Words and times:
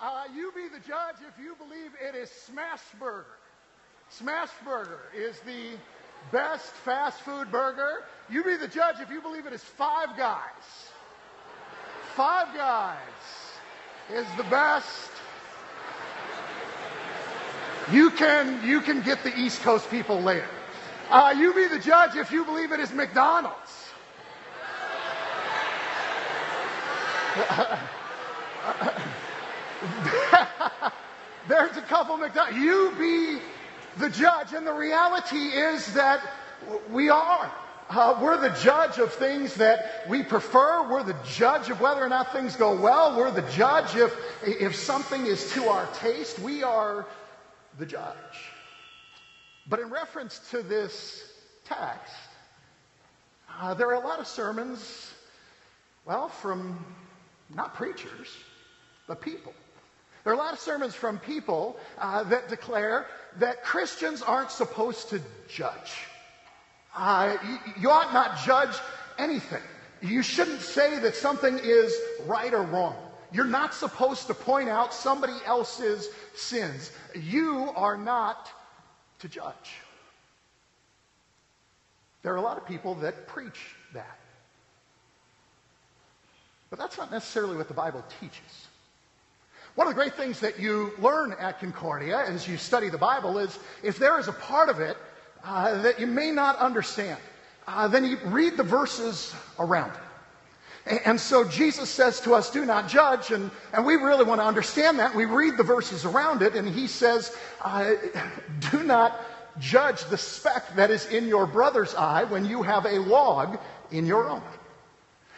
Uh, 0.00 0.24
you 0.34 0.52
be 0.54 0.68
the 0.68 0.80
judge 0.86 1.16
if 1.26 1.42
you 1.42 1.56
believe 1.56 1.90
it 2.06 2.14
is 2.14 2.28
Smashburger. 2.28 3.24
Smashburger 4.12 5.00
is 5.14 5.40
the 5.40 5.78
best 6.30 6.66
fast 6.66 7.20
food 7.20 7.50
burger. 7.50 8.04
You 8.28 8.44
be 8.44 8.56
the 8.56 8.68
judge 8.68 8.96
if 9.00 9.10
you 9.10 9.22
believe 9.22 9.46
it 9.46 9.54
is 9.54 9.64
Five 9.64 10.16
Guys. 10.16 10.90
Five 12.14 12.54
Guys 12.54 12.98
is 14.12 14.26
the 14.36 14.44
best. 14.44 15.10
You 17.90 18.10
can, 18.10 18.62
you 18.66 18.80
can 18.80 19.00
get 19.00 19.22
the 19.22 19.34
East 19.38 19.62
Coast 19.62 19.90
people 19.90 20.20
later. 20.20 20.48
Uh, 21.08 21.32
you 21.36 21.54
be 21.54 21.68
the 21.68 21.78
judge 21.78 22.16
if 22.16 22.30
you 22.32 22.44
believe 22.44 22.72
it 22.72 22.80
is 22.80 22.92
McDonald's. 22.92 23.54
There's 31.56 31.78
a 31.78 31.82
couple 31.82 32.18
McDonald's. 32.18 32.58
You 32.58 32.92
be 32.98 33.38
the 33.96 34.10
judge. 34.10 34.52
And 34.52 34.66
the 34.66 34.74
reality 34.74 35.38
is 35.38 35.94
that 35.94 36.20
we 36.90 37.08
are. 37.08 37.50
Uh, 37.88 38.18
we're 38.20 38.36
the 38.36 38.54
judge 38.60 38.98
of 38.98 39.10
things 39.14 39.54
that 39.54 40.04
we 40.06 40.22
prefer. 40.22 40.86
We're 40.86 41.02
the 41.02 41.16
judge 41.24 41.70
of 41.70 41.80
whether 41.80 42.04
or 42.04 42.10
not 42.10 42.30
things 42.30 42.56
go 42.56 42.78
well. 42.78 43.16
We're 43.16 43.30
the 43.30 43.48
judge 43.52 43.96
if, 43.96 44.14
if 44.42 44.76
something 44.76 45.24
is 45.24 45.50
to 45.52 45.64
our 45.68 45.86
taste. 45.94 46.38
We 46.40 46.62
are 46.62 47.06
the 47.78 47.86
judge. 47.86 48.52
But 49.66 49.80
in 49.80 49.88
reference 49.88 50.38
to 50.50 50.62
this 50.62 51.32
text, 51.64 52.12
uh, 53.58 53.72
there 53.72 53.88
are 53.88 53.94
a 53.94 54.06
lot 54.06 54.18
of 54.18 54.26
sermons, 54.26 55.10
well, 56.04 56.28
from 56.28 56.84
not 57.54 57.74
preachers, 57.74 58.36
but 59.06 59.22
people. 59.22 59.54
There 60.26 60.32
are 60.32 60.36
a 60.36 60.40
lot 60.40 60.54
of 60.54 60.58
sermons 60.58 60.92
from 60.92 61.20
people 61.20 61.78
uh, 61.98 62.24
that 62.24 62.48
declare 62.48 63.06
that 63.38 63.62
Christians 63.62 64.22
aren't 64.22 64.50
supposed 64.50 65.10
to 65.10 65.22
judge. 65.46 65.92
Uh, 66.96 67.36
you, 67.46 67.72
you 67.82 67.90
ought 67.90 68.12
not 68.12 68.36
judge 68.44 68.76
anything. 69.20 69.62
You 70.02 70.22
shouldn't 70.22 70.62
say 70.62 70.98
that 70.98 71.14
something 71.14 71.60
is 71.62 71.96
right 72.26 72.52
or 72.52 72.62
wrong. 72.62 72.96
You're 73.30 73.44
not 73.44 73.72
supposed 73.72 74.26
to 74.26 74.34
point 74.34 74.68
out 74.68 74.92
somebody 74.92 75.36
else's 75.46 76.08
sins. 76.34 76.90
You 77.14 77.70
are 77.76 77.96
not 77.96 78.50
to 79.20 79.28
judge. 79.28 79.78
There 82.24 82.32
are 82.32 82.38
a 82.38 82.42
lot 82.42 82.56
of 82.56 82.66
people 82.66 82.96
that 82.96 83.28
preach 83.28 83.76
that. 83.94 84.18
But 86.68 86.80
that's 86.80 86.98
not 86.98 87.12
necessarily 87.12 87.56
what 87.56 87.68
the 87.68 87.74
Bible 87.74 88.04
teaches. 88.18 88.66
One 89.76 89.86
of 89.86 89.94
the 89.94 90.00
great 90.00 90.14
things 90.14 90.40
that 90.40 90.58
you 90.58 90.92
learn 90.98 91.34
at 91.38 91.60
Concordia 91.60 92.24
as 92.26 92.48
you 92.48 92.56
study 92.56 92.88
the 92.88 92.96
Bible 92.96 93.38
is 93.38 93.58
if 93.82 93.98
there 93.98 94.18
is 94.18 94.26
a 94.26 94.32
part 94.32 94.70
of 94.70 94.80
it 94.80 94.96
uh, 95.44 95.82
that 95.82 96.00
you 96.00 96.06
may 96.06 96.30
not 96.30 96.56
understand, 96.56 97.20
uh, 97.68 97.86
then 97.86 98.06
you 98.06 98.16
read 98.24 98.56
the 98.56 98.62
verses 98.62 99.34
around 99.58 99.90
it. 99.90 101.02
And 101.04 101.20
so 101.20 101.44
Jesus 101.44 101.90
says 101.90 102.20
to 102.20 102.34
us, 102.34 102.50
do 102.50 102.64
not 102.64 102.88
judge. 102.88 103.32
And, 103.32 103.50
and 103.74 103.84
we 103.84 103.96
really 103.96 104.24
want 104.24 104.40
to 104.40 104.46
understand 104.46 104.98
that. 104.98 105.14
We 105.14 105.26
read 105.26 105.58
the 105.58 105.62
verses 105.62 106.06
around 106.06 106.40
it, 106.40 106.54
and 106.54 106.66
he 106.66 106.86
says, 106.86 107.36
uh, 107.60 107.96
do 108.70 108.82
not 108.82 109.20
judge 109.58 110.04
the 110.04 110.16
speck 110.16 110.74
that 110.76 110.90
is 110.90 111.06
in 111.06 111.28
your 111.28 111.46
brother's 111.46 111.94
eye 111.94 112.24
when 112.24 112.46
you 112.46 112.62
have 112.62 112.86
a 112.86 112.98
log 112.98 113.58
in 113.90 114.06
your 114.06 114.28
own. 114.28 114.42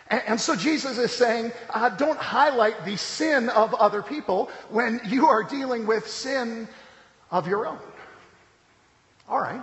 And, 0.09 0.23
and 0.27 0.41
so 0.41 0.57
Jesus 0.57 0.99
is 0.99 1.13
saying, 1.13 1.53
uh, 1.71 1.91
don't 1.91 2.19
highlight 2.19 2.85
the 2.85 2.97
sin 2.97 3.49
of 3.51 3.75
other 3.75 4.03
people 4.03 4.51
when 4.71 5.01
you 5.07 5.27
are 5.27 5.43
dealing 5.43 5.87
with 5.87 6.09
sin 6.09 6.69
of 7.31 7.47
your 7.47 7.67
own. 7.67 7.79
All 9.29 9.41
right. 9.41 9.61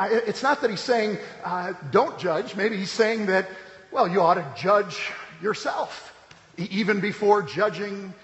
it's 0.00 0.42
not 0.42 0.62
that 0.62 0.70
he's 0.70 0.80
saying, 0.80 1.18
uh, 1.44 1.74
don't 1.90 2.18
judge. 2.18 2.56
Maybe 2.56 2.76
he's 2.76 2.90
saying 2.90 3.26
that 3.26 3.48
well, 3.90 4.06
you 4.06 4.20
ought 4.20 4.34
to 4.34 4.46
judge 4.56 5.10
yourself 5.42 6.14
even 6.56 7.00
before 7.00 7.42
judging 7.42 8.14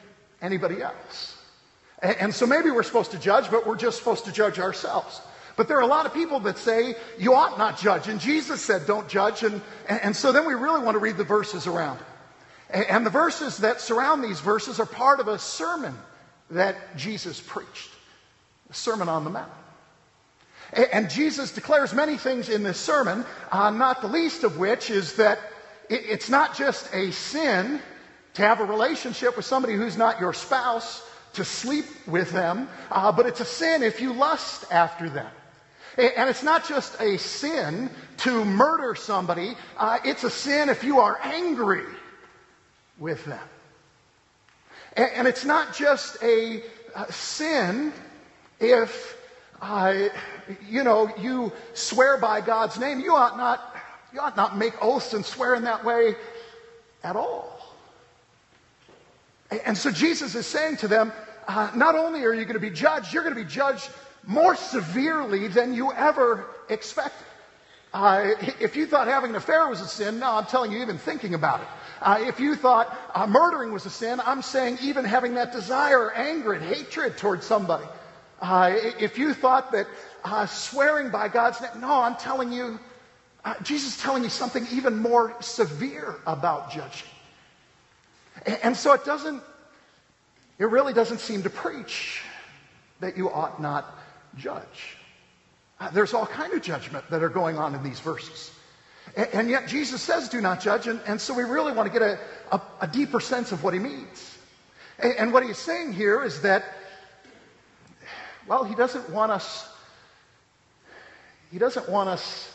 anybody 0.40 0.82
else. 0.82 1.36
And 2.02 2.34
so 2.34 2.46
maybe 2.46 2.70
we're 2.70 2.82
supposed 2.82 3.10
to 3.12 3.18
judge, 3.18 3.50
but 3.50 3.66
we're 3.66 3.76
just 3.76 3.98
supposed 3.98 4.26
to 4.26 4.32
judge 4.32 4.58
ourselves. 4.58 5.20
But 5.56 5.68
there 5.68 5.78
are 5.78 5.82
a 5.82 5.86
lot 5.86 6.04
of 6.06 6.12
people 6.12 6.40
that 6.40 6.58
say 6.58 6.94
you 7.18 7.34
ought 7.34 7.58
not 7.58 7.78
judge. 7.78 8.08
And 8.08 8.20
Jesus 8.20 8.60
said 8.60 8.86
don't 8.86 9.08
judge. 9.08 9.42
And, 9.42 9.62
and 9.88 10.14
so 10.14 10.30
then 10.32 10.46
we 10.46 10.54
really 10.54 10.82
want 10.82 10.94
to 10.94 10.98
read 10.98 11.16
the 11.16 11.24
verses 11.24 11.66
around 11.66 11.98
it. 11.98 12.86
And 12.88 13.06
the 13.06 13.10
verses 13.10 13.58
that 13.58 13.80
surround 13.80 14.22
these 14.22 14.40
verses 14.40 14.80
are 14.80 14.86
part 14.86 15.20
of 15.20 15.28
a 15.28 15.38
sermon 15.38 15.96
that 16.50 16.96
Jesus 16.96 17.40
preached, 17.40 17.90
the 18.68 18.74
Sermon 18.74 19.08
on 19.08 19.24
the 19.24 19.30
Mount. 19.30 19.50
And 20.72 21.08
Jesus 21.08 21.52
declares 21.52 21.94
many 21.94 22.16
things 22.16 22.48
in 22.48 22.64
this 22.64 22.78
sermon, 22.78 23.24
uh, 23.52 23.70
not 23.70 24.02
the 24.02 24.08
least 24.08 24.42
of 24.42 24.58
which 24.58 24.90
is 24.90 25.14
that 25.14 25.38
it's 25.88 26.28
not 26.28 26.56
just 26.56 26.92
a 26.92 27.12
sin 27.12 27.80
to 28.34 28.42
have 28.42 28.60
a 28.60 28.64
relationship 28.64 29.36
with 29.36 29.46
somebody 29.46 29.74
who's 29.74 29.96
not 29.96 30.20
your 30.20 30.32
spouse, 30.32 31.08
to 31.34 31.44
sleep 31.44 31.86
with 32.06 32.32
them, 32.32 32.68
uh, 32.90 33.12
but 33.12 33.26
it's 33.26 33.40
a 33.40 33.44
sin 33.44 33.82
if 33.82 34.00
you 34.00 34.12
lust 34.12 34.64
after 34.72 35.08
them. 35.08 35.30
And 35.96 36.28
it's 36.28 36.42
not 36.42 36.68
just 36.68 37.00
a 37.00 37.16
sin 37.18 37.90
to 38.18 38.44
murder 38.44 38.94
somebody, 38.94 39.54
uh, 39.78 39.98
it's 40.04 40.24
a 40.24 40.30
sin 40.30 40.68
if 40.68 40.84
you 40.84 41.00
are 41.00 41.18
angry 41.22 41.84
with 42.98 43.24
them. 43.24 43.40
And, 44.94 45.28
it's 45.28 45.44
not 45.44 45.74
just 45.74 46.22
a, 46.22 46.62
a 46.94 47.12
sin 47.12 47.92
if, 48.58 49.16
uh, 49.60 50.08
you 50.68 50.84
know, 50.84 51.14
you 51.18 51.52
swear 51.74 52.16
by 52.16 52.40
God's 52.40 52.78
name. 52.78 53.00
You 53.00 53.14
ought 53.14 53.36
not 53.36 53.76
you 54.12 54.20
ought 54.20 54.36
not 54.36 54.56
make 54.56 54.72
oaths 54.82 55.12
and 55.12 55.24
swear 55.24 55.54
in 55.54 55.64
that 55.64 55.84
way 55.84 56.14
at 57.04 57.16
all. 57.16 57.74
And 59.64 59.76
so 59.76 59.90
Jesus 59.90 60.34
is 60.34 60.46
saying 60.46 60.78
to 60.78 60.88
them, 60.88 61.12
uh, 61.46 61.70
not 61.74 61.94
only 61.94 62.24
are 62.24 62.32
you 62.32 62.44
going 62.44 62.54
to 62.54 62.60
be 62.60 62.70
judged, 62.70 63.12
you're 63.12 63.22
going 63.22 63.34
to 63.34 63.42
be 63.42 63.48
judged 63.48 63.90
more 64.26 64.56
severely 64.56 65.48
than 65.48 65.72
you 65.72 65.92
ever 65.92 66.46
expected. 66.68 67.26
Uh, 67.94 68.34
if 68.60 68.76
you 68.76 68.86
thought 68.86 69.06
having 69.06 69.30
an 69.30 69.36
affair 69.36 69.68
was 69.68 69.80
a 69.80 69.86
sin, 69.86 70.18
no, 70.18 70.32
I'm 70.32 70.44
telling 70.44 70.72
you, 70.72 70.82
even 70.82 70.98
thinking 70.98 71.34
about 71.34 71.62
it. 71.62 71.68
Uh, 72.02 72.18
if 72.20 72.40
you 72.40 72.54
thought 72.54 72.94
uh, 73.14 73.26
murdering 73.26 73.72
was 73.72 73.86
a 73.86 73.90
sin, 73.90 74.20
I'm 74.24 74.42
saying 74.42 74.78
even 74.82 75.04
having 75.04 75.34
that 75.34 75.52
desire, 75.52 76.10
anger, 76.12 76.52
and 76.52 76.62
hatred 76.62 77.16
towards 77.16 77.46
somebody. 77.46 77.86
Uh, 78.40 78.74
if 79.00 79.16
you 79.16 79.32
thought 79.32 79.72
that 79.72 79.86
uh, 80.24 80.44
swearing 80.44 81.10
by 81.10 81.28
God's 81.28 81.60
name, 81.60 81.80
no, 81.80 82.02
I'm 82.02 82.16
telling 82.16 82.52
you, 82.52 82.78
uh, 83.44 83.54
Jesus 83.62 83.96
is 83.96 84.02
telling 84.02 84.24
you 84.24 84.28
something 84.28 84.66
even 84.72 84.98
more 84.98 85.34
severe 85.40 86.16
about 86.26 86.70
judging. 86.72 87.08
And, 88.44 88.58
and 88.62 88.76
so 88.76 88.92
it 88.92 89.04
doesn't, 89.04 89.42
it 90.58 90.64
really 90.64 90.92
doesn't 90.92 91.20
seem 91.20 91.44
to 91.44 91.50
preach 91.50 92.20
that 93.00 93.16
you 93.16 93.30
ought 93.30 93.62
not 93.62 93.86
judge. 94.36 94.96
Uh, 95.78 95.90
there's 95.90 96.14
all 96.14 96.26
kind 96.26 96.52
of 96.54 96.62
judgment 96.62 97.04
that 97.10 97.22
are 97.22 97.28
going 97.28 97.58
on 97.58 97.74
in 97.74 97.82
these 97.82 98.00
verses. 98.00 98.50
And, 99.16 99.28
and 99.32 99.50
yet 99.50 99.68
Jesus 99.68 100.02
says 100.02 100.28
do 100.28 100.40
not 100.40 100.60
judge, 100.60 100.86
and, 100.86 101.00
and 101.06 101.20
so 101.20 101.34
we 101.34 101.42
really 101.42 101.72
want 101.72 101.92
to 101.92 101.98
get 101.98 102.02
a, 102.02 102.18
a, 102.52 102.60
a 102.82 102.86
deeper 102.86 103.20
sense 103.20 103.52
of 103.52 103.62
what 103.62 103.74
he 103.74 103.80
means. 103.80 104.38
And, 104.98 105.14
and 105.14 105.32
what 105.32 105.44
he's 105.44 105.58
saying 105.58 105.92
here 105.92 106.24
is 106.24 106.40
that, 106.42 106.64
well, 108.46 108.64
he 108.64 108.74
doesn't 108.74 109.10
want 109.10 109.32
us, 109.32 109.68
he 111.52 111.58
doesn't 111.58 111.88
want 111.88 112.08
us 112.08 112.52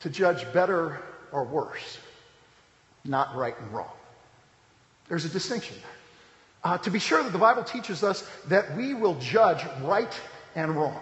to 0.00 0.10
judge 0.10 0.50
better 0.52 1.00
or 1.32 1.44
worse, 1.44 1.98
not 3.04 3.34
right 3.34 3.58
and 3.58 3.72
wrong. 3.72 3.90
There's 5.08 5.24
a 5.24 5.28
distinction 5.28 5.76
there. 5.82 5.90
Uh, 6.62 6.78
to 6.78 6.90
be 6.90 6.98
sure 6.98 7.22
that 7.22 7.32
the 7.32 7.38
Bible 7.38 7.62
teaches 7.62 8.02
us 8.02 8.26
that 8.48 8.74
we 8.76 8.94
will 8.94 9.16
judge 9.16 9.62
right 9.82 10.12
and 10.54 10.76
wrong. 10.76 11.00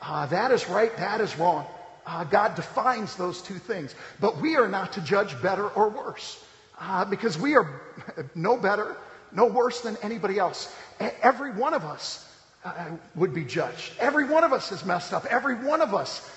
Uh, 0.00 0.26
that 0.26 0.50
is 0.50 0.68
right, 0.68 0.94
that 0.96 1.20
is 1.20 1.36
wrong. 1.38 1.66
Uh, 2.06 2.24
God 2.24 2.54
defines 2.54 3.16
those 3.16 3.40
two 3.40 3.58
things. 3.58 3.94
But 4.20 4.40
we 4.40 4.56
are 4.56 4.68
not 4.68 4.92
to 4.92 5.00
judge 5.00 5.40
better 5.40 5.68
or 5.68 5.88
worse 5.88 6.44
uh, 6.78 7.04
because 7.04 7.38
we 7.38 7.56
are 7.56 7.80
no 8.34 8.56
better, 8.56 8.96
no 9.32 9.46
worse 9.46 9.80
than 9.80 9.96
anybody 10.02 10.38
else. 10.38 10.74
Every 11.00 11.52
one 11.52 11.74
of 11.74 11.84
us 11.84 12.28
uh, 12.64 12.90
would 13.14 13.34
be 13.34 13.44
judged. 13.44 13.92
Every 13.98 14.26
one 14.26 14.44
of 14.44 14.52
us 14.52 14.68
has 14.70 14.84
messed 14.84 15.12
up. 15.12 15.24
Every 15.26 15.54
one 15.54 15.80
of 15.80 15.94
us 15.94 16.30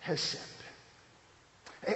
has 0.00 0.20
sinned. 0.20 0.44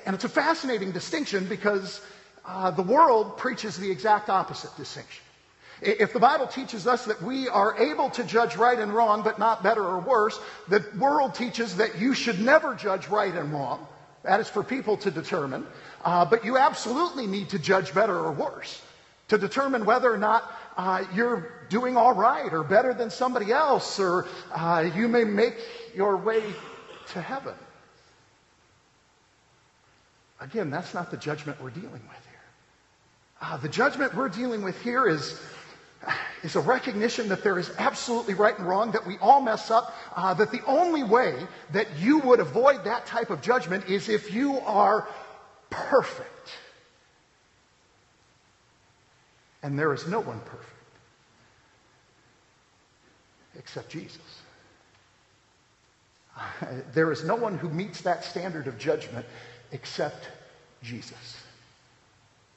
And 0.06 0.14
it's 0.14 0.24
a 0.24 0.28
fascinating 0.28 0.92
distinction 0.92 1.46
because 1.46 2.00
uh, 2.44 2.70
the 2.70 2.82
world 2.82 3.36
preaches 3.36 3.76
the 3.76 3.90
exact 3.90 4.28
opposite 4.28 4.74
distinction. 4.76 5.22
If 5.80 6.12
the 6.12 6.20
Bible 6.20 6.46
teaches 6.46 6.86
us 6.86 7.04
that 7.06 7.20
we 7.22 7.48
are 7.48 7.76
able 7.76 8.10
to 8.10 8.24
judge 8.24 8.56
right 8.56 8.78
and 8.78 8.92
wrong, 8.92 9.22
but 9.22 9.38
not 9.38 9.62
better 9.62 9.84
or 9.84 9.98
worse, 9.98 10.38
the 10.68 10.84
world 10.98 11.34
teaches 11.34 11.76
that 11.76 11.98
you 11.98 12.14
should 12.14 12.40
never 12.40 12.74
judge 12.74 13.08
right 13.08 13.34
and 13.34 13.52
wrong. 13.52 13.86
That 14.22 14.40
is 14.40 14.48
for 14.48 14.62
people 14.62 14.96
to 14.98 15.10
determine. 15.10 15.66
Uh, 16.04 16.24
but 16.24 16.44
you 16.44 16.58
absolutely 16.58 17.26
need 17.26 17.50
to 17.50 17.58
judge 17.58 17.94
better 17.94 18.18
or 18.18 18.32
worse 18.32 18.82
to 19.28 19.38
determine 19.38 19.84
whether 19.84 20.12
or 20.12 20.18
not 20.18 20.52
uh, 20.76 21.04
you're 21.14 21.66
doing 21.68 21.96
all 21.96 22.14
right 22.14 22.52
or 22.52 22.62
better 22.62 22.92
than 22.92 23.10
somebody 23.10 23.52
else, 23.52 23.98
or 23.98 24.26
uh, 24.52 24.88
you 24.94 25.08
may 25.08 25.24
make 25.24 25.56
your 25.94 26.16
way 26.16 26.42
to 27.12 27.20
heaven. 27.20 27.54
Again, 30.40 30.70
that's 30.70 30.92
not 30.92 31.10
the 31.10 31.16
judgment 31.16 31.60
we're 31.62 31.70
dealing 31.70 31.92
with 31.92 32.02
here. 32.02 32.44
Uh, 33.40 33.56
the 33.58 33.68
judgment 33.68 34.14
we're 34.14 34.28
dealing 34.28 34.62
with 34.62 34.80
here 34.82 35.08
is, 35.08 35.40
is 36.42 36.56
a 36.56 36.60
recognition 36.60 37.28
that 37.28 37.42
there 37.42 37.58
is 37.58 37.70
absolutely 37.78 38.34
right 38.34 38.58
and 38.58 38.68
wrong, 38.68 38.92
that 38.92 39.06
we 39.06 39.16
all 39.18 39.40
mess 39.40 39.70
up, 39.70 39.94
uh, 40.16 40.34
that 40.34 40.50
the 40.50 40.64
only 40.66 41.02
way 41.02 41.46
that 41.72 41.86
you 41.98 42.18
would 42.20 42.40
avoid 42.40 42.84
that 42.84 43.06
type 43.06 43.30
of 43.30 43.40
judgment 43.40 43.88
is 43.88 44.08
if 44.08 44.32
you 44.32 44.58
are 44.60 45.08
perfect. 45.70 46.50
And 49.62 49.78
there 49.78 49.94
is 49.94 50.06
no 50.06 50.20
one 50.20 50.40
perfect 50.40 50.70
except 53.56 53.88
Jesus. 53.88 54.20
There 56.92 57.12
is 57.12 57.24
no 57.24 57.36
one 57.36 57.56
who 57.56 57.68
meets 57.68 58.00
that 58.02 58.24
standard 58.24 58.66
of 58.66 58.78
judgment 58.78 59.24
except 59.72 60.28
Jesus. 60.82 61.42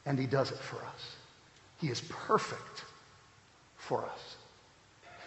And 0.06 0.18
he 0.18 0.26
does 0.26 0.52
it 0.52 0.58
for 0.58 0.78
us. 0.78 1.16
He 1.80 1.90
is 1.90 2.02
perfect 2.02 2.86
for 3.88 4.06
us. 4.06 4.36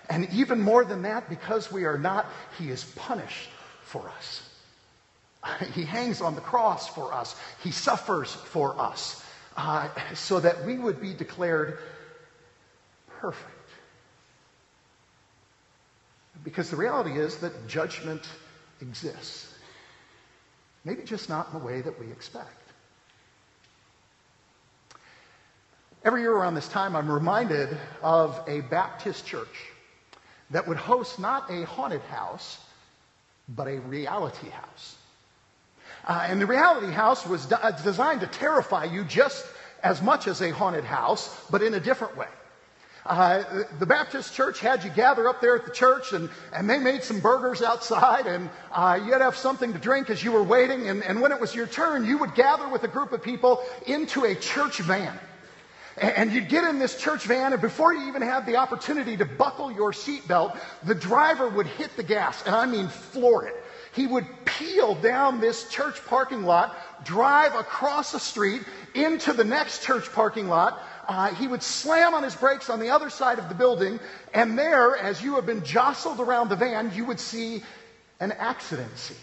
And 0.08 0.28
even 0.32 0.60
more 0.60 0.84
than 0.84 1.02
that, 1.02 1.28
because 1.28 1.72
we 1.72 1.84
are 1.84 1.98
not, 1.98 2.26
he 2.58 2.68
is 2.68 2.84
punished 2.96 3.48
for 3.82 4.08
us. 4.08 4.42
He 5.74 5.84
hangs 5.84 6.20
on 6.20 6.34
the 6.34 6.40
cross 6.40 6.88
for 6.88 7.14
us. 7.14 7.34
He 7.64 7.70
suffers 7.70 8.32
for 8.32 8.78
us 8.78 9.24
uh, 9.56 9.88
so 10.14 10.38
that 10.40 10.66
we 10.66 10.78
would 10.78 11.00
be 11.00 11.14
declared 11.14 11.78
perfect. 13.20 13.46
Because 16.44 16.70
the 16.70 16.76
reality 16.76 17.18
is 17.18 17.36
that 17.38 17.68
judgment 17.68 18.26
exists. 18.80 19.54
Maybe 20.84 21.02
just 21.02 21.28
not 21.28 21.48
in 21.52 21.58
the 21.58 21.64
way 21.64 21.80
that 21.82 21.98
we 21.98 22.10
expect. 22.10 22.59
Every 26.02 26.22
year 26.22 26.32
around 26.32 26.54
this 26.54 26.68
time, 26.68 26.96
I'm 26.96 27.10
reminded 27.10 27.76
of 28.02 28.42
a 28.48 28.62
Baptist 28.62 29.26
church 29.26 29.68
that 30.50 30.66
would 30.66 30.78
host 30.78 31.18
not 31.18 31.50
a 31.50 31.66
haunted 31.66 32.00
house, 32.02 32.58
but 33.46 33.68
a 33.68 33.80
reality 33.80 34.48
house. 34.48 34.96
Uh, 36.08 36.26
and 36.26 36.40
the 36.40 36.46
reality 36.46 36.90
house 36.90 37.26
was 37.26 37.52
uh, 37.52 37.78
designed 37.84 38.22
to 38.22 38.26
terrify 38.26 38.84
you 38.84 39.04
just 39.04 39.44
as 39.82 40.00
much 40.00 40.26
as 40.26 40.40
a 40.40 40.50
haunted 40.50 40.84
house, 40.84 41.28
but 41.50 41.60
in 41.60 41.74
a 41.74 41.80
different 41.80 42.16
way. 42.16 42.28
Uh, 43.04 43.64
the 43.78 43.84
Baptist 43.84 44.34
church 44.34 44.58
had 44.60 44.82
you 44.82 44.90
gather 44.90 45.28
up 45.28 45.42
there 45.42 45.54
at 45.54 45.66
the 45.66 45.70
church, 45.70 46.14
and, 46.14 46.30
and 46.54 46.68
they 46.68 46.78
made 46.78 47.02
some 47.02 47.20
burgers 47.20 47.60
outside, 47.60 48.26
and 48.26 48.48
uh, 48.72 48.98
you'd 49.04 49.20
have 49.20 49.36
something 49.36 49.74
to 49.74 49.78
drink 49.78 50.08
as 50.08 50.24
you 50.24 50.32
were 50.32 50.42
waiting. 50.42 50.88
And, 50.88 51.02
and 51.02 51.20
when 51.20 51.30
it 51.30 51.40
was 51.40 51.54
your 51.54 51.66
turn, 51.66 52.06
you 52.06 52.16
would 52.16 52.34
gather 52.34 52.68
with 52.68 52.84
a 52.84 52.88
group 52.88 53.12
of 53.12 53.22
people 53.22 53.62
into 53.86 54.24
a 54.24 54.34
church 54.34 54.78
van. 54.78 55.18
And, 55.96 56.32
you'd 56.32 56.48
get 56.48 56.64
in 56.64 56.78
this 56.78 56.96
church 57.00 57.24
van, 57.24 57.52
and 57.52 57.60
before 57.60 57.92
you 57.92 58.08
even 58.08 58.22
had 58.22 58.46
the 58.46 58.56
opportunity 58.56 59.16
to 59.16 59.24
buckle 59.24 59.72
your 59.72 59.92
seatbelt, 59.92 60.56
the 60.84 60.94
driver 60.94 61.48
would 61.48 61.66
hit 61.66 61.96
the 61.96 62.02
gas, 62.02 62.42
and 62.46 62.54
I 62.54 62.66
mean 62.66 62.88
floor 62.88 63.46
it. 63.46 63.54
He 63.92 64.06
would 64.06 64.26
peel 64.44 64.94
down 64.94 65.40
this 65.40 65.68
church 65.68 65.96
parking 66.06 66.44
lot, 66.44 66.76
drive 67.04 67.54
across 67.54 68.12
the 68.12 68.20
street 68.20 68.62
into 68.94 69.32
the 69.32 69.44
next 69.44 69.82
church 69.82 70.10
parking 70.12 70.48
lot, 70.48 70.80
uh, 71.10 71.34
he 71.34 71.48
would 71.48 71.62
slam 71.62 72.14
on 72.14 72.22
his 72.22 72.36
brakes 72.36 72.70
on 72.70 72.78
the 72.78 72.90
other 72.90 73.10
side 73.10 73.40
of 73.40 73.48
the 73.48 73.54
building, 73.54 73.98
and 74.32 74.56
there, 74.56 74.96
as 74.96 75.20
you 75.20 75.34
have 75.34 75.44
been 75.44 75.64
jostled 75.64 76.20
around 76.20 76.48
the 76.48 76.54
van, 76.54 76.92
you 76.94 77.04
would 77.04 77.18
see 77.18 77.64
an 78.20 78.30
accident 78.30 78.96
scene 78.96 79.16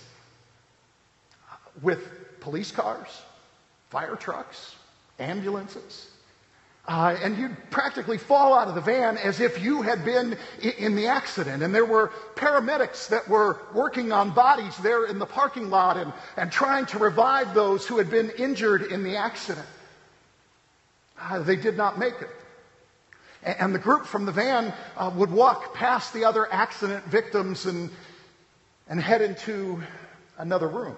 with 1.81 2.39
police 2.41 2.71
cars, 2.71 3.07
fire 3.89 4.17
trucks, 4.17 4.75
ambulances. 5.17 6.09
Uh, 6.87 7.17
and 7.21 7.37
you'd 7.37 7.55
practically 7.69 8.17
fall 8.17 8.53
out 8.53 8.69
of 8.69 8.75
the 8.75 8.81
van 8.81 9.17
as 9.17 9.41
if 9.41 9.61
you 9.61 9.81
had 9.81 10.05
been 10.05 10.37
in 10.77 10.95
the 10.95 11.07
accident. 11.07 11.61
And 11.61 11.75
there 11.75 11.85
were 11.85 12.13
paramedics 12.35 13.09
that 13.09 13.27
were 13.27 13.59
working 13.73 14.13
on 14.13 14.31
bodies 14.31 14.77
there 14.77 15.05
in 15.05 15.19
the 15.19 15.25
parking 15.25 15.69
lot 15.69 15.97
and, 15.97 16.13
and 16.37 16.49
trying 16.49 16.85
to 16.87 16.97
revive 16.97 17.53
those 17.53 17.85
who 17.85 17.97
had 17.97 18.09
been 18.09 18.29
injured 18.37 18.83
in 18.83 19.03
the 19.03 19.17
accident. 19.17 19.67
Uh, 21.19 21.39
they 21.39 21.57
did 21.57 21.75
not 21.75 21.99
make 21.99 22.13
it. 22.21 22.29
And 23.43 23.75
the 23.75 23.79
group 23.79 24.05
from 24.05 24.25
the 24.25 24.31
van 24.31 24.73
uh, 24.95 25.11
would 25.13 25.31
walk 25.31 25.73
past 25.73 26.13
the 26.13 26.23
other 26.23 26.51
accident 26.53 27.03
victims 27.05 27.65
and, 27.65 27.89
and 28.87 29.01
head 29.01 29.21
into 29.21 29.83
another 30.37 30.69
room. 30.69 30.95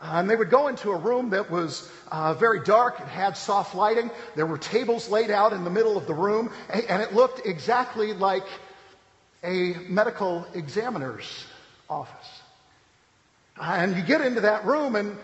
Uh, 0.00 0.12
and 0.14 0.28
they 0.28 0.36
would 0.36 0.50
go 0.50 0.68
into 0.68 0.90
a 0.90 0.96
room 0.96 1.30
that 1.30 1.50
was 1.50 1.90
uh, 2.12 2.34
very 2.34 2.60
dark. 2.62 3.00
It 3.00 3.08
had 3.08 3.36
soft 3.36 3.74
lighting. 3.74 4.10
There 4.34 4.46
were 4.46 4.58
tables 4.58 5.08
laid 5.08 5.30
out 5.30 5.52
in 5.52 5.64
the 5.64 5.70
middle 5.70 5.96
of 5.96 6.06
the 6.06 6.14
room, 6.14 6.50
and 6.68 7.02
it 7.02 7.14
looked 7.14 7.46
exactly 7.46 8.12
like 8.12 8.46
a 9.42 9.74
medical 9.88 10.46
examiner's 10.54 11.46
office. 11.88 12.28
And 13.60 13.96
you 13.96 14.02
get 14.02 14.20
into 14.20 14.42
that 14.42 14.66
room, 14.66 14.96
and 14.96 15.16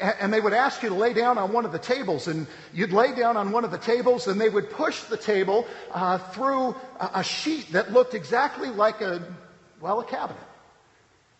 and 0.00 0.32
they 0.32 0.40
would 0.40 0.52
ask 0.52 0.82
you 0.82 0.88
to 0.88 0.94
lay 0.94 1.12
down 1.12 1.38
on 1.38 1.52
one 1.52 1.64
of 1.64 1.72
the 1.72 1.78
tables, 1.78 2.28
and 2.28 2.46
you'd 2.72 2.92
lay 2.92 3.14
down 3.14 3.36
on 3.36 3.52
one 3.52 3.64
of 3.64 3.70
the 3.70 3.78
tables, 3.78 4.26
and 4.26 4.40
they 4.40 4.48
would 4.48 4.70
push 4.70 5.02
the 5.04 5.16
table 5.16 5.66
uh, 5.92 6.18
through 6.18 6.74
a, 7.00 7.22
sheet 7.22 7.72
that 7.72 7.92
looked 7.92 8.14
exactly 8.14 8.68
like 8.68 9.00
a, 9.00 9.22
well, 9.80 10.00
a 10.00 10.04
cabinet, 10.04 10.42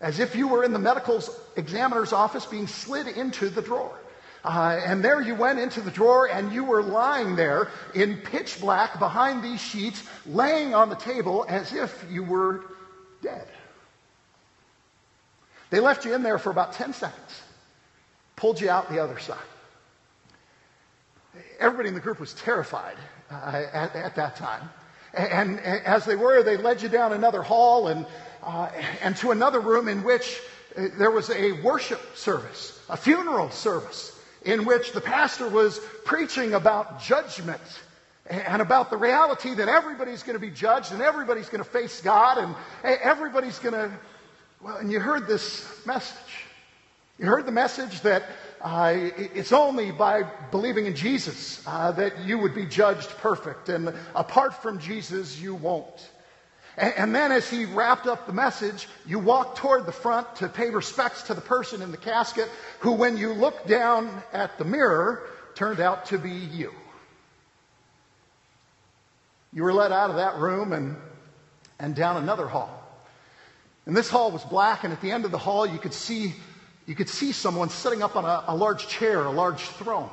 as 0.04 0.20
if 0.20 0.36
you 0.36 0.46
were 0.46 0.62
in 0.64 0.74
the 0.74 0.78
medical 0.78 1.22
examiner's 1.56 2.12
office 2.12 2.44
being 2.44 2.66
slid 2.66 3.08
into 3.08 3.48
the 3.48 3.62
drawer. 3.62 3.98
Uh, 4.44 4.78
and 4.84 5.02
there 5.02 5.22
you 5.22 5.34
went 5.34 5.58
into 5.58 5.80
the 5.80 5.90
drawer, 5.90 6.28
and 6.28 6.52
you 6.52 6.62
were 6.62 6.82
lying 6.82 7.34
there 7.34 7.70
in 7.94 8.18
pitch 8.18 8.60
black 8.60 8.98
behind 8.98 9.42
these 9.42 9.60
sheets, 9.60 10.06
laying 10.26 10.74
on 10.74 10.90
the 10.90 10.96
table 10.96 11.46
as 11.48 11.72
if 11.72 12.04
you 12.10 12.22
were 12.22 12.66
dead. 13.22 13.48
They 15.70 15.80
left 15.80 16.04
you 16.04 16.14
in 16.14 16.22
there 16.22 16.38
for 16.38 16.50
about 16.50 16.74
10 16.74 16.92
seconds 16.92 17.42
pulled 18.36 18.60
you 18.60 18.68
out 18.68 18.90
the 18.90 18.98
other 19.02 19.18
side. 19.18 19.38
Everybody 21.58 21.88
in 21.88 21.94
the 21.94 22.00
group 22.00 22.20
was 22.20 22.34
terrified 22.34 22.96
uh, 23.30 23.64
at, 23.72 23.96
at, 23.96 24.16
that 24.16 24.36
time. 24.36 24.68
And, 25.14 25.58
and, 25.60 25.86
as 25.86 26.04
they 26.04 26.16
were, 26.16 26.42
they 26.42 26.58
led 26.58 26.82
you 26.82 26.90
down 26.90 27.14
another 27.14 27.42
hall 27.42 27.88
and, 27.88 28.04
uh, 28.44 28.70
and 29.02 29.16
to 29.16 29.30
another 29.30 29.60
room 29.60 29.88
in 29.88 30.02
which 30.02 30.40
uh, 30.76 30.88
there 30.98 31.10
was 31.10 31.30
a 31.30 31.52
worship 31.62 32.16
service, 32.16 32.80
a 32.88 32.96
funeral 32.96 33.50
service, 33.50 34.18
in 34.44 34.64
which 34.64 34.92
the 34.92 35.00
pastor 35.00 35.48
was 35.48 35.80
preaching 36.04 36.54
about 36.54 37.00
judgment 37.00 37.60
and 38.26 38.62
about 38.62 38.90
the 38.90 38.96
reality 38.96 39.54
that 39.54 39.68
everybody's 39.68 40.22
going 40.22 40.34
to 40.34 40.40
be 40.40 40.50
judged 40.50 40.92
and 40.92 41.02
everybody's 41.02 41.48
going 41.48 41.62
to 41.62 41.68
face 41.68 42.00
God 42.00 42.38
and 42.38 42.54
everybody's 42.84 43.58
going 43.58 43.74
to, 43.74 43.90
well, 44.62 44.76
and 44.76 44.90
you 44.90 45.00
heard 45.00 45.26
this 45.26 45.66
message. 45.86 46.46
You 47.18 47.26
heard 47.26 47.46
the 47.46 47.52
message 47.52 48.00
that 48.00 48.24
uh, 48.60 48.92
it's 48.96 49.52
only 49.52 49.92
by 49.92 50.22
believing 50.50 50.86
in 50.86 50.96
Jesus 50.96 51.62
uh, 51.66 51.92
that 51.92 52.18
you 52.24 52.38
would 52.38 52.54
be 52.54 52.66
judged 52.66 53.08
perfect, 53.18 53.68
and 53.68 53.94
apart 54.16 54.54
from 54.62 54.78
Jesus, 54.78 55.38
you 55.38 55.54
won't. 55.54 56.08
And, 56.76 57.14
then, 57.14 57.30
as 57.30 57.48
he 57.48 57.66
wrapped 57.66 58.08
up 58.08 58.26
the 58.26 58.32
message, 58.32 58.88
you 59.06 59.20
walked 59.20 59.58
toward 59.58 59.86
the 59.86 59.92
front 59.92 60.34
to 60.36 60.48
pay 60.48 60.70
respects 60.70 61.22
to 61.24 61.34
the 61.34 61.40
person 61.40 61.82
in 61.82 61.92
the 61.92 61.96
casket, 61.96 62.48
who, 62.80 62.92
when 62.92 63.16
you 63.16 63.32
looked 63.32 63.68
down 63.68 64.22
at 64.32 64.58
the 64.58 64.64
mirror, 64.64 65.22
turned 65.54 65.78
out 65.78 66.06
to 66.06 66.18
be 66.18 66.32
you. 66.32 66.72
You 69.52 69.62
were 69.62 69.72
led 69.72 69.92
out 69.92 70.10
of 70.10 70.16
that 70.16 70.38
room 70.38 70.72
and, 70.72 70.96
and 71.78 71.94
down 71.94 72.16
another 72.16 72.48
hall. 72.48 72.80
And 73.86 73.96
this 73.96 74.10
hall 74.10 74.32
was 74.32 74.42
black, 74.42 74.82
and 74.82 74.92
at 74.92 75.00
the 75.00 75.12
end 75.12 75.24
of 75.24 75.30
the 75.30 75.38
hall, 75.38 75.64
you 75.64 75.78
could 75.78 75.94
see 75.94 76.34
you 76.86 76.94
could 76.94 77.08
see 77.08 77.32
someone 77.32 77.70
sitting 77.70 78.02
up 78.02 78.14
on 78.14 78.24
a, 78.24 78.44
a 78.48 78.56
large 78.56 78.88
chair, 78.88 79.24
a 79.24 79.30
large 79.30 79.60
throne, 79.60 80.10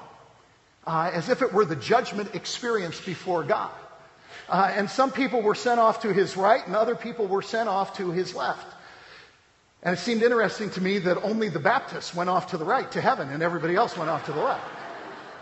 uh, 0.87 1.11
as 1.13 1.27
if 1.27 1.41
it 1.41 1.51
were 1.51 1.65
the 1.65 1.75
judgment 1.75 2.33
experience 2.33 2.99
before 3.01 3.43
God. 3.43 3.71
Uh, 4.51 4.69
and 4.75 4.89
some 4.89 5.11
people 5.11 5.41
were 5.41 5.55
sent 5.55 5.79
off 5.79 6.01
to 6.01 6.11
his 6.11 6.35
right, 6.35 6.67
and 6.67 6.75
other 6.75 6.93
people 6.93 7.25
were 7.25 7.41
sent 7.41 7.69
off 7.69 7.95
to 7.95 8.11
his 8.11 8.35
left. 8.35 8.67
And 9.81 9.93
it 9.93 9.99
seemed 9.99 10.21
interesting 10.21 10.69
to 10.71 10.81
me 10.81 10.99
that 10.99 11.23
only 11.23 11.47
the 11.47 11.59
Baptists 11.59 12.13
went 12.13 12.29
off 12.29 12.47
to 12.47 12.57
the 12.57 12.65
right, 12.65 12.91
to 12.91 12.99
heaven, 12.99 13.29
and 13.29 13.41
everybody 13.41 13.75
else 13.75 13.95
went 13.95 14.09
off 14.09 14.25
to 14.25 14.33
the 14.33 14.41
left. 14.41 14.67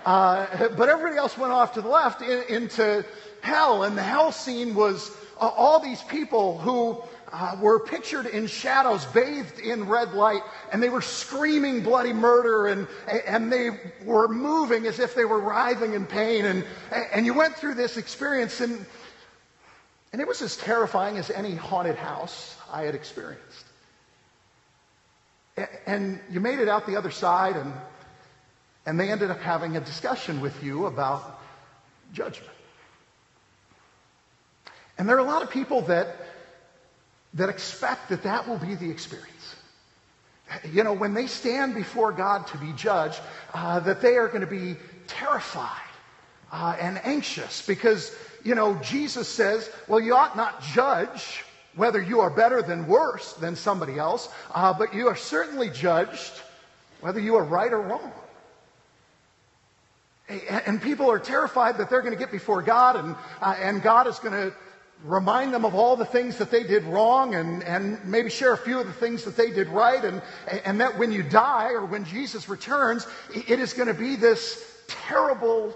Uh, 0.05 0.69
but 0.77 0.89
everybody 0.89 1.17
else 1.17 1.35
went 1.39 1.51
off 1.51 1.73
to 1.73 1.81
the 1.81 1.87
left 1.87 2.21
in, 2.21 2.43
into 2.49 3.03
hell, 3.41 3.81
and 3.81 3.97
the 3.97 4.03
hell 4.03 4.31
scene 4.31 4.75
was 4.75 5.09
uh, 5.41 5.47
all 5.47 5.79
these 5.79 6.03
people 6.03 6.59
who 6.59 7.01
uh, 7.31 7.55
were 7.59 7.79
pictured 7.79 8.25
in 8.25 8.48
shadows, 8.48 9.05
bathed 9.05 9.59
in 9.59 9.88
red 9.88 10.13
light, 10.13 10.41
and 10.71 10.81
they 10.81 10.89
were 10.89 11.01
screaming 11.01 11.83
bloody 11.83 12.13
murder, 12.13 12.67
and, 12.67 12.88
and 13.25 13.51
they 13.51 13.69
were 14.03 14.27
moving 14.27 14.86
as 14.88 15.00
if 15.00 15.15
they 15.15 15.25
were 15.25 15.39
writhing 15.39 15.93
in 15.93 16.05
pain. 16.05 16.45
And, 16.45 16.65
and 17.13 17.25
you 17.25 17.33
went 17.33 17.55
through 17.55 17.75
this 17.75 17.98
experience, 17.98 18.62
and, 18.62 18.86
and 20.12 20.21
it 20.21 20.27
was 20.27 20.41
as 20.41 20.57
terrifying 20.57 21.17
as 21.17 21.29
any 21.29 21.55
haunted 21.55 21.95
house 21.95 22.55
I 22.71 22.83
had 22.83 22.95
experienced. 22.95 23.65
And 25.86 26.19
you 26.31 26.39
made 26.39 26.59
it 26.59 26.69
out 26.69 26.88
the 26.88 26.95
other 26.95 27.12
side, 27.12 27.55
and, 27.55 27.74
and 28.86 29.00
they 29.00 29.12
ended 29.12 29.29
up 29.29 29.39
having 29.39 29.77
a 29.77 29.81
discussion 29.81 30.41
with 30.41 30.63
you 30.63 30.86
about 30.86 31.41
judgment. 32.13 32.53
And 34.98 35.07
there 35.07 35.15
are 35.15 35.19
a 35.19 35.24
lot 35.24 35.43
of 35.43 35.50
people 35.50 35.81
that, 35.83 36.17
that 37.33 37.50
expect 37.50 38.09
that 38.09 38.24
that 38.24 38.48
will 38.48 38.57
be 38.57 38.75
the 38.75 38.89
experience. 38.89 39.55
You 40.71 40.83
know, 40.83 40.93
when 40.93 41.13
they 41.13 41.27
stand 41.27 41.75
before 41.75 42.12
God 42.12 42.48
to 42.48 42.57
be 42.57 42.74
judged, 42.74 43.19
uh, 43.53 43.79
that 43.81 44.01
they 44.01 44.17
are 44.17 44.27
going 44.27 44.41
to 44.41 44.48
be 44.48 44.77
terrified 45.07 45.77
uh, 46.51 46.75
and 46.79 47.00
anxious 47.05 47.65
because, 47.65 48.15
you 48.43 48.55
know, 48.55 48.75
Jesus 48.81 49.27
says, 49.27 49.69
well, 49.88 50.00
you 50.00 50.15
ought 50.15 50.36
not 50.36 50.62
judge 50.63 51.43
whether 51.75 52.01
you 52.01 52.19
are 52.19 52.31
better 52.31 52.62
than 52.62 52.88
worse 52.88 53.33
than 53.33 53.55
somebody 53.55 54.00
else, 54.00 54.29
uh, 54.53 54.74
but 54.74 54.93
you 54.93 55.07
are 55.07 55.15
certainly 55.15 55.69
judged 55.69 56.41
whether 57.01 57.19
you 57.19 57.36
are 57.36 57.43
right 57.43 57.71
or 57.71 57.81
wrong. 57.81 58.12
And 60.67 60.81
people 60.81 61.09
are 61.09 61.19
terrified 61.19 61.77
that 61.77 61.89
they're 61.89 62.01
going 62.01 62.13
to 62.13 62.19
get 62.19 62.31
before 62.31 62.62
God 62.62 62.95
and, 62.95 63.15
uh, 63.41 63.55
and 63.59 63.81
God 63.81 64.05
is 64.05 64.19
going 64.19 64.33
to 64.33 64.55
remind 65.03 65.53
them 65.53 65.65
of 65.65 65.75
all 65.75 65.95
the 65.95 66.05
things 66.05 66.37
that 66.37 66.51
they 66.51 66.63
did 66.63 66.83
wrong 66.83 67.35
and, 67.35 67.63
and 67.63 68.03
maybe 68.05 68.29
share 68.29 68.53
a 68.53 68.57
few 68.57 68.79
of 68.79 68.87
the 68.87 68.93
things 68.93 69.23
that 69.23 69.37
they 69.37 69.51
did 69.51 69.67
right. 69.69 70.03
And, 70.03 70.21
and 70.65 70.79
that 70.81 70.97
when 70.97 71.11
you 71.11 71.23
die 71.23 71.71
or 71.71 71.85
when 71.85 72.03
Jesus 72.05 72.49
returns, 72.49 73.07
it 73.33 73.59
is 73.59 73.73
going 73.73 73.87
to 73.87 73.93
be 73.93 74.15
this 74.15 74.81
terrible 74.87 75.75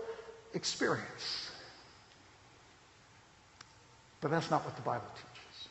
experience. 0.53 1.51
But 4.21 4.31
that's 4.31 4.49
not 4.49 4.65
what 4.65 4.75
the 4.75 4.81
Bible 4.81 5.07
teaches. 5.15 5.67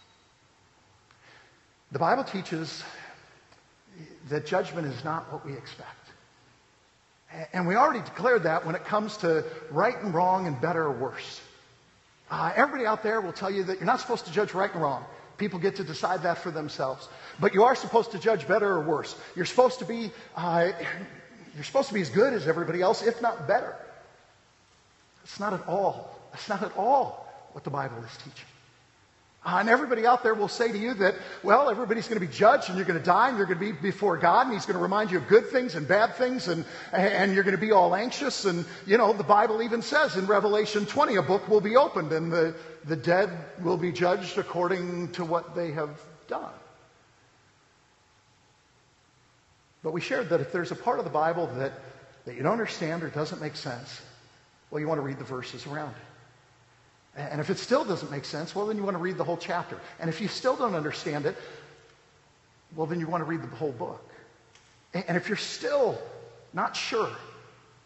The 1.93 1.99
Bible 1.99 2.25
teaches 2.25 2.83
that 4.29 4.47
judgment 4.47 4.87
is 4.87 5.05
not 5.05 5.31
what 5.33 5.45
we 5.45 5.53
expect. 5.53 5.89
And 7.53 7.67
we 7.67 7.77
already 7.77 8.01
declared 8.01 8.43
that 8.43 8.65
when 8.65 8.75
it 8.75 8.85
comes 8.85 9.17
to 9.19 9.45
right 9.71 9.99
and 10.03 10.13
wrong 10.13 10.47
and 10.47 10.61
better 10.61 10.85
or 10.85 10.93
worse. 10.93 11.41
Uh, 12.33 12.51
everybody 12.57 12.87
out 12.87 13.03
there 13.03 13.21
will 13.21 13.33
tell 13.33 13.51
you 13.51 13.63
that 13.63 13.77
you're 13.77 13.85
not 13.85 14.01
supposed 14.01 14.25
to 14.25 14.33
judge 14.33 14.55
right 14.55 14.73
and 14.73 14.81
wrong. 14.81 15.05
People 15.37 15.59
get 15.59 15.77
to 15.77 15.85
decide 15.85 16.23
that 16.23 16.39
for 16.39 16.51
themselves. 16.51 17.11
But 17.39 17.53
you 17.53 17.63
are 17.65 17.75
supposed 17.75 18.11
to 18.13 18.19
judge 18.19 18.49
better 18.49 18.71
or 18.71 18.81
worse. 18.81 19.17
You're 19.37 19.45
supposed 19.45 19.79
to 19.81 19.85
be, 19.85 20.11
uh, 20.35 20.71
you're 21.55 21.65
supposed 21.65 21.89
to 21.89 21.95
be 21.95 22.01
as 22.01 22.09
good 22.09 22.33
as 22.33 22.49
everybody 22.49 22.81
else, 22.81 23.03
if 23.03 23.21
not 23.21 23.47
better. 23.47 23.77
It's 25.25 25.39
not 25.39 25.53
at 25.53 25.69
all. 25.69 26.19
That's 26.33 26.49
not 26.49 26.63
at 26.63 26.75
all 26.75 27.31
what 27.53 27.65
the 27.65 27.71
Bible 27.71 27.99
is 27.99 28.17
teaching. 28.17 28.47
Uh, 29.45 29.57
and 29.59 29.69
everybody 29.69 30.07
out 30.07 30.23
there 30.23 30.35
will 30.35 30.47
say 30.47 30.71
to 30.71 30.79
you 30.79 30.95
that, 30.95 31.17
well, 31.43 31.69
everybody's 31.69 32.07
going 32.07 32.21
to 32.21 32.25
be 32.25 32.33
judged 32.33 32.69
and 32.69 32.79
you're 32.79 32.87
going 32.87 32.99
to 32.99 33.05
die 33.05 33.29
and 33.29 33.37
you're 33.37 33.47
going 33.47 33.59
to 33.59 33.65
be 33.65 33.73
before 33.73 34.17
God 34.17 34.47
and 34.47 34.55
He's 34.55 34.67
going 34.67 34.77
to 34.77 34.83
remind 34.83 35.11
you 35.11 35.19
of 35.19 35.27
good 35.27 35.49
things 35.49 35.75
and 35.75 35.87
bad 35.87 36.15
things 36.15 36.47
and, 36.47 36.65
and 36.93 37.35
you're 37.35 37.43
going 37.43 37.57
to 37.57 37.61
be 37.61 37.73
all 37.73 37.93
anxious. 37.93 38.45
And, 38.45 38.65
you 38.87 38.99
know, 38.99 39.13
the 39.13 39.25
Bible 39.25 39.61
even 39.61 39.83
says 39.83 40.17
in 40.17 40.27
Revelation 40.27 40.87
20, 40.87 41.17
a 41.17 41.23
book 41.23 41.49
will 41.49 41.61
be 41.61 41.77
opened 41.77 42.13
and 42.13 42.33
the, 42.33 42.55
the 42.85 42.95
dead 42.95 43.31
will 43.65 43.77
be 43.77 43.91
judged 43.91 44.39
according 44.39 45.11
to 45.13 45.25
what 45.25 45.57
they 45.57 45.73
have 45.73 46.01
done. 46.29 46.53
But 49.83 49.93
we 49.93 50.01
shared 50.01 50.29
that 50.29 50.41
if 50.41 50.53
there's 50.53 50.71
a 50.71 50.77
part 50.77 51.01
of 51.01 51.05
the 51.05 51.11
Bible 51.11 51.49
that, 51.57 51.73
that 52.27 52.37
you 52.37 52.45
don't 52.45 52.53
understand 52.53 53.03
or 53.03 53.09
doesn't 53.09 53.41
make 53.41 53.57
sense, 53.57 54.01
well, 54.71 54.79
you 54.79 54.87
want 54.87 54.99
to 54.99 55.03
read 55.03 55.19
the 55.19 55.25
verses 55.25 55.67
around 55.67 55.91
it. 55.91 56.12
And 57.17 57.41
if 57.41 57.51
it 57.51 57.59
still 57.59 57.85
doesn't 57.85 58.11
make 58.11 58.25
sense, 58.25 58.55
well, 58.55 58.67
then 58.67 58.77
you 58.77 58.83
want 58.83 58.97
to 58.97 59.03
read 59.03 59.19
the 59.19 59.25
whole 59.25 59.37
chapter. 59.37 59.79
And 60.01 60.09
if 60.09 60.21
you 60.21 60.29
still 60.29 60.57
don't 60.57 60.75
understand 60.75 61.27
it, 61.27 61.37
well, 62.75 62.87
then 62.87 63.01
you 63.01 63.07
want 63.07 63.21
to 63.21 63.27
read 63.27 63.43
the 63.43 63.57
whole 63.57 63.73
book. 63.73 64.09
And 64.95 65.17
if 65.17 65.29
you're 65.29 65.37
still 65.37 65.99
not 66.53 66.75
sure, 66.75 67.11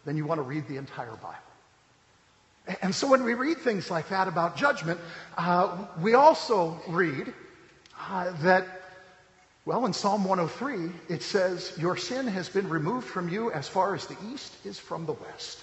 then 0.05 0.15
you 0.15 0.25
want 0.25 0.39
to 0.39 0.43
read 0.43 0.67
the 0.67 0.77
entire 0.77 1.11
Bible. 1.11 1.35
And 2.81 2.93
so 2.93 3.07
when 3.07 3.23
we 3.23 3.33
read 3.33 3.57
things 3.59 3.89
like 3.89 4.09
that 4.09 4.27
about 4.27 4.57
judgment, 4.57 4.99
uh, 5.37 5.85
we 6.01 6.15
also 6.15 6.79
read 6.87 7.33
uh, 7.99 8.31
that, 8.41 8.65
well, 9.65 9.85
in 9.85 9.93
Psalm 9.93 10.25
103, 10.25 10.91
it 11.13 11.23
says, 11.23 11.73
Your 11.77 11.95
sin 11.95 12.27
has 12.27 12.49
been 12.49 12.67
removed 12.67 13.07
from 13.07 13.29
you 13.29 13.51
as 13.51 13.67
far 13.67 13.95
as 13.95 14.05
the 14.07 14.17
east 14.33 14.53
is 14.65 14.77
from 14.77 15.05
the 15.05 15.13
west. 15.13 15.59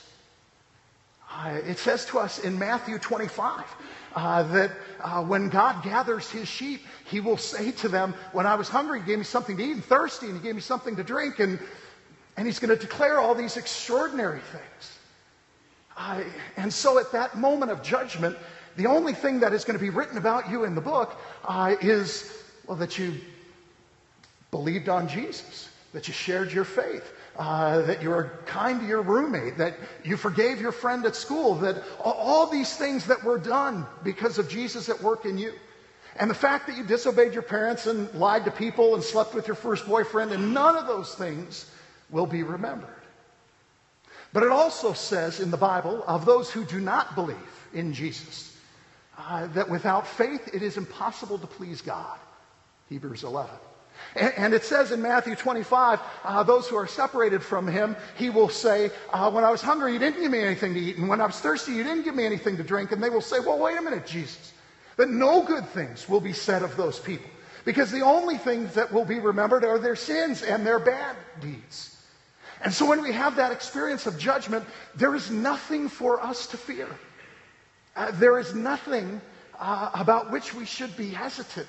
Uh, 1.37 1.59
it 1.67 1.79
says 1.79 2.05
to 2.07 2.19
us 2.21 2.39
in 2.39 2.57
Matthew 2.57 2.97
25 2.97 3.65
uh, 4.15 4.43
that 4.45 4.71
uh, 5.03 5.25
when 5.25 5.49
God 5.49 5.83
gathers 5.83 6.31
his 6.31 6.47
sheep, 6.47 6.83
he 7.07 7.19
will 7.19 7.37
say 7.37 7.73
to 7.73 7.89
them, 7.89 8.15
When 8.33 8.47
I 8.47 8.55
was 8.55 8.69
hungry, 8.69 9.01
he 9.01 9.07
gave 9.07 9.19
me 9.19 9.25
something 9.25 9.57
to 9.57 9.63
eat, 9.65 9.73
and 9.73 9.85
thirsty, 9.85 10.27
and 10.27 10.37
he 10.37 10.43
gave 10.43 10.55
me 10.55 10.61
something 10.61 10.95
to 10.95 11.03
drink. 11.03 11.41
And, 11.41 11.59
and 12.37 12.47
he's 12.47 12.61
going 12.61 12.77
to 12.77 12.81
declare 12.81 13.19
all 13.19 13.35
these 13.35 13.57
extraordinary 13.57 14.41
things. 14.53 14.99
Uh, 15.97 16.23
and 16.57 16.73
so 16.73 17.01
at 17.01 17.11
that 17.11 17.37
moment 17.37 17.73
of 17.73 17.83
judgment, 17.83 18.37
the 18.77 18.87
only 18.87 19.13
thing 19.13 19.41
that 19.41 19.53
is 19.53 19.65
going 19.65 19.79
to 19.79 19.83
be 19.83 19.91
written 19.91 20.19
about 20.19 20.49
you 20.49 20.63
in 20.65 20.77
the 20.77 20.81
book 20.81 21.17
uh, 21.45 21.75
is, 21.81 22.33
well, 22.67 22.77
that 22.77 22.97
you 22.97 23.15
believed 24.53 24.89
on 24.89 25.09
Jesus, 25.09 25.69
that 25.95 26.09
you 26.09 26.13
shared 26.13 26.53
your 26.53 26.65
faith, 26.65 27.13
uh, 27.39 27.81
that 27.83 28.03
you 28.03 28.11
were 28.11 28.33
kind 28.47 28.81
to 28.81 28.87
your 28.87 29.01
roommate, 29.01 29.57
that 29.57 29.77
you 30.03 30.17
forgave 30.17 30.61
your 30.61 30.73
friend 30.73 31.07
at 31.07 31.15
school, 31.15 31.55
that 31.55 31.83
all 32.01 32.47
these 32.47 32.77
things 32.77 33.07
that 33.07 33.23
were 33.23 33.39
done 33.39 33.87
because 34.03 34.39
of 34.39 34.49
Jesus 34.49 34.89
at 34.89 35.01
work 35.01 35.25
in 35.25 35.39
you. 35.39 35.53
And 36.17 36.29
the 36.29 36.35
fact 36.35 36.67
that 36.67 36.77
you 36.77 36.85
disobeyed 36.85 37.33
your 37.33 37.43
parents 37.43 37.87
and 37.87 38.13
lied 38.13 38.45
to 38.45 38.51
people 38.51 38.95
and 38.95 39.03
slept 39.03 39.35
with 39.35 39.47
your 39.47 39.57
first 39.57 39.87
boyfriend, 39.87 40.33
and 40.33 40.53
none 40.53 40.77
of 40.77 40.87
those 40.87 41.15
things 41.15 41.71
will 42.11 42.27
be 42.27 42.43
remembered. 42.43 42.91
But 44.33 44.43
it 44.43 44.51
also 44.51 44.93
says 44.93 45.39
in 45.39 45.53
the 45.53 45.57
Bible 45.57 46.03
of 46.09 46.27
those 46.27 46.51
who 46.51 46.65
do 46.65 46.81
not 46.81 47.15
believe 47.15 47.37
in 47.73 47.95
Jesus 47.95 48.57
uh, 49.17 49.47
that 49.49 49.71
without 49.71 50.09
faith 50.09 50.51
it 50.53 50.63
is 50.63 50.77
impossible 50.77 51.39
to 51.39 51.47
please 51.47 51.81
God. 51.81 52.19
Hebrews 52.89 53.23
11. 53.23 53.55
And, 54.17 54.55
it 54.55 54.63
says 54.63 54.93
in 54.93 55.03
Matthew 55.03 55.35
25, 55.35 56.01
uh, 56.23 56.43
those 56.45 56.69
who 56.69 56.77
are 56.77 56.87
separated 56.87 57.43
from 57.43 57.67
him, 57.67 57.97
he 58.17 58.31
will 58.31 58.49
say, 58.49 58.91
uh, 59.13 59.31
When 59.31 59.43
I 59.43 59.51
was 59.51 59.61
hungry, 59.61 59.93
you 59.93 59.99
didn't 59.99 60.21
give 60.21 60.31
me 60.31 60.41
anything 60.41 60.73
to 60.75 60.81
eat. 60.81 60.99
And 60.99 61.09
when 61.09 61.21
I 61.21 61.27
was 61.27 61.41
thirsty, 61.41 61.73
you 61.73 61.83
didn't 61.83 62.05
give 62.05 62.15
me 62.15 62.25
anything 62.25 62.57
to 62.57 62.63
drink. 62.63 62.93
And 62.93 63.03
they 63.03 63.11
will 63.11 63.21
say, 63.21 63.41
Well, 63.41 63.59
wait 63.59 63.77
a 63.77 63.83
minute, 63.83 64.07
Jesus. 64.07 64.53
That 64.97 65.11
no 65.11 65.43
good 65.43 65.69
things 65.71 66.09
will 66.09 66.21
be 66.21 66.33
said 66.33 66.63
of 66.63 66.77
those 66.77 67.01
people. 67.01 67.29
Because 67.65 67.91
the 67.91 68.03
only 68.03 68.39
things 68.39 68.75
that 68.75 68.93
will 68.93 69.05
be 69.05 69.19
remembered 69.19 69.65
are 69.65 69.79
their 69.79 69.97
sins 69.97 70.43
and 70.43 70.65
their 70.65 70.79
bad 70.79 71.17
deeds. 71.41 71.97
And 72.61 72.73
so 72.73 72.87
when 72.87 73.03
we 73.03 73.13
have 73.13 73.37
that 73.37 73.53
experience 73.53 74.07
of 74.07 74.19
judgment, 74.19 74.65
there 74.95 75.15
is 75.15 75.31
nothing 75.31 75.89
for 75.89 76.23
us 76.23 76.47
to 76.49 76.57
fear. 76.57 76.89
Uh, 77.97 78.11
there 78.13 78.39
is 78.39 78.55
nothing 78.55 79.21
uh, 79.59 79.91
about 79.95 80.31
which 80.31 80.55
we 80.55 80.65
should 80.65 80.97
be 80.97 81.11
hesitant. 81.11 81.69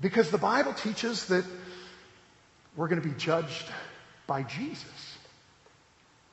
Because 0.00 0.30
the 0.30 0.38
Bible 0.38 0.74
teaches 0.74 1.26
that 1.26 1.44
we're 2.76 2.88
going 2.88 3.00
to 3.00 3.08
be 3.08 3.14
judged 3.14 3.66
by 4.26 4.42
Jesus. 4.42 5.16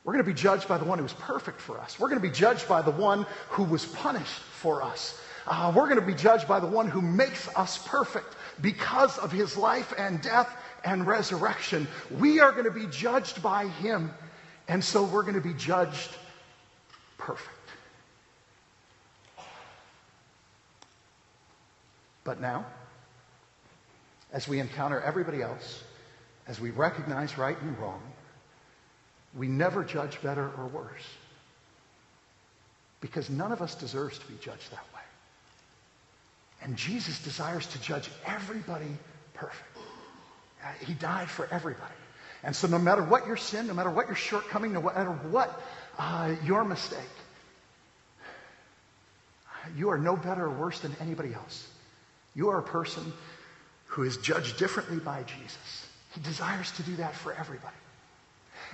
We're 0.03 0.13
going 0.13 0.25
to 0.25 0.29
be 0.29 0.38
judged 0.38 0.67
by 0.67 0.77
the 0.77 0.86
one 0.86 0.98
who 0.98 1.03
was 1.03 1.13
perfect 1.13 1.62
for 1.62 1.79
us. 1.79 1.98
We're 1.98 2.10
going 2.10 2.22
to 2.22 2.27
be 2.27 2.34
judged 2.34 2.67
by 2.67 2.82
the 2.82 2.91
one 2.91 3.25
who 3.50 3.63
was 3.63 3.86
punished 3.86 4.41
for 4.41 4.84
us. 4.84 5.20
Uh, 5.48 5.72
we're 5.75 5.88
going 5.88 6.00
to 6.00 6.05
be 6.05 6.13
judged 6.13 6.48
by 6.48 6.60
the 6.60 6.67
one 6.67 6.89
who 6.89 7.01
makes 7.01 7.48
us 7.55 7.77
perfect 7.88 8.36
because 8.62 9.17
of 9.17 9.32
his 9.32 9.55
life 9.55 9.93
and 9.98 10.22
death 10.22 10.53
and 10.84 11.08
resurrection. 11.08 11.88
We 12.12 12.41
are 12.41 12.51
going 12.51 12.65
to 12.65 12.72
be 12.72 12.88
judged 12.88 13.41
by 13.41 13.67
him. 13.67 14.12
And 14.67 14.84
so 14.84 15.03
we're 15.03 15.24
going 15.24 15.36
to 15.36 15.41
be 15.41 15.53
judged 15.53 16.10
perfect. 17.17 17.50
But 22.24 22.39
now, 22.39 22.65
as 24.34 24.48
we 24.48 24.60
encounter 24.60 25.00
everybody 25.00 25.42
else, 25.42 25.84
as 26.48 26.60
we 26.60 26.72
recognize 26.72 27.38
right 27.38 27.60
and 27.62 27.78
wrong, 27.78 28.02
we 29.38 29.48
never 29.48 29.84
judge 29.84 30.22
better 30.22 30.52
or 30.58 30.68
worse. 30.68 31.08
Because 33.00 33.30
none 33.30 33.52
of 33.52 33.62
us 33.62 33.75
deserves 33.75 34.18
to 34.20 34.25
be 34.28 34.36
judged 34.42 34.72
that 34.72 34.86
way. 34.94 35.02
And 36.63 36.75
Jesus 36.75 37.22
desires 37.24 37.68
to 37.68 37.82
judge 37.82 38.10
everybody 38.25 38.98
perfect. 39.34 39.78
Uh, 40.63 40.68
he 40.86 40.94
died 40.94 41.30
for 41.30 41.48
everybody. 41.52 41.94
And 42.44 42.56
so 42.56 42.68
no 42.68 42.80
matter 42.80 43.04
what 43.04 43.28
your 43.28 43.38
sin, 43.38 43.68
no 43.68 43.74
matter 43.74 43.90
what 43.90 44.08
your 44.08 44.16
shortcoming, 44.16 44.74
no 44.74 44.82
matter 44.82 45.12
what 45.12 45.62
uh, 45.98 46.36
your 46.44 46.63
mistake, 46.63 47.00
you 49.78 49.90
are 49.90 49.98
no 49.98 50.16
better 50.16 50.46
or 50.46 50.52
worse 50.52 50.80
than 50.80 50.96
anybody 51.00 51.34
else. 51.34 51.68
You 52.36 52.50
are 52.50 52.60
a 52.60 52.63
person 52.63 53.13
who 53.94 54.02
is 54.02 54.18
judged 54.18 54.58
differently 54.58 54.98
by 54.98 55.22
Jesus. 55.22 55.88
He 56.16 56.22
desires 56.22 56.72
to 56.72 56.84
do 56.84 56.96
that 56.96 57.14
for 57.14 57.32
everybody. 57.34 57.76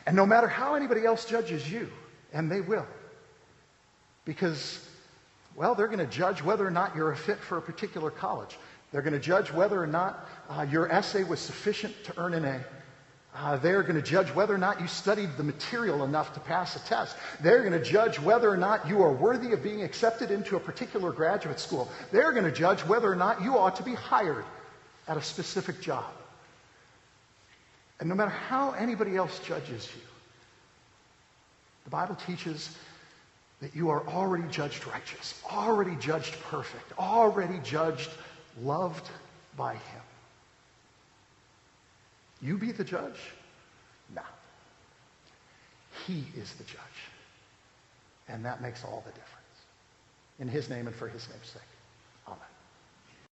And 0.07 0.15
no 0.15 0.25
matter 0.25 0.47
how 0.47 0.75
anybody 0.75 1.05
else 1.05 1.25
judges 1.25 1.69
you, 1.69 1.89
and 2.31 2.49
they 2.49 2.61
will, 2.61 2.87
because, 4.23 4.87
well, 5.57 5.75
they're 5.75 5.87
going 5.87 5.99
to 5.99 6.05
judge 6.05 6.41
whether 6.41 6.65
or 6.65 6.71
not 6.71 6.95
you're 6.95 7.11
a 7.11 7.17
fit 7.17 7.37
for 7.37 7.57
a 7.57 7.61
particular 7.61 8.09
college. 8.09 8.57
They're 8.93 9.01
going 9.01 9.13
to 9.13 9.19
judge 9.19 9.51
whether 9.51 9.83
or 9.83 9.87
not 9.87 10.25
uh, 10.49 10.65
your 10.71 10.89
essay 10.89 11.25
was 11.25 11.41
sufficient 11.41 12.01
to 12.05 12.13
earn 12.17 12.33
an 12.33 12.45
A. 12.45 12.65
Uh, 13.35 13.57
they're 13.57 13.83
going 13.83 13.95
to 13.95 14.01
judge 14.01 14.29
whether 14.29 14.55
or 14.55 14.57
not 14.57 14.79
you 14.79 14.87
studied 14.87 15.35
the 15.35 15.43
material 15.43 16.05
enough 16.05 16.33
to 16.33 16.39
pass 16.39 16.77
a 16.77 16.79
test. 16.87 17.17
They're 17.41 17.59
going 17.59 17.73
to 17.73 17.83
judge 17.83 18.19
whether 18.21 18.49
or 18.49 18.57
not 18.57 18.87
you 18.87 19.03
are 19.03 19.11
worthy 19.11 19.51
of 19.51 19.61
being 19.61 19.83
accepted 19.83 20.31
into 20.31 20.55
a 20.55 20.59
particular 20.61 21.11
graduate 21.11 21.59
school. 21.59 21.91
They're 22.09 22.31
going 22.31 22.45
to 22.45 22.53
judge 22.53 22.79
whether 22.85 23.11
or 23.11 23.17
not 23.17 23.41
you 23.43 23.57
ought 23.57 23.75
to 23.75 23.83
be 23.83 23.95
hired 23.95 24.45
at 25.09 25.17
a 25.17 25.21
specific 25.21 25.81
job. 25.81 26.05
And 27.99 28.07
no 28.07 28.15
matter 28.15 28.31
how 28.31 28.71
anybody 28.71 29.17
else 29.17 29.39
judges 29.39 29.89
you, 29.93 30.01
the 31.83 31.89
Bible 31.89 32.15
teaches 32.15 32.77
that 33.59 33.75
you 33.75 33.89
are 33.89 34.07
already 34.07 34.47
judged 34.49 34.87
righteous, 34.87 35.41
already 35.51 35.95
judged 35.95 36.39
perfect, 36.43 36.97
already 36.97 37.59
judged 37.63 38.11
loved 38.61 39.09
by 39.57 39.73
Him. 39.73 40.01
You 42.41 42.57
be 42.57 42.71
the 42.71 42.85
judge? 42.85 43.19
No. 44.15 44.21
He 46.05 46.23
is 46.37 46.53
the 46.53 46.63
judge. 46.63 46.79
And 48.29 48.45
that 48.45 48.61
makes 48.61 48.85
all 48.85 49.03
the 49.05 49.11
difference. 49.11 49.35
In 50.39 50.47
His 50.47 50.69
name 50.69 50.87
and 50.87 50.95
for 50.95 51.09
His 51.09 51.27
name's 51.27 51.47
sake. 51.47 51.61